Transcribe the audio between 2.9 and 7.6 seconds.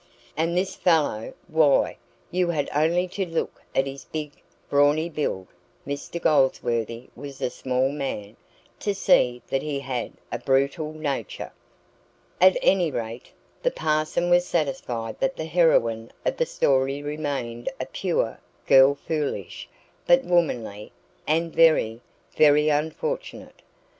to look at his big, brawny build (Mr Goldsworthy was a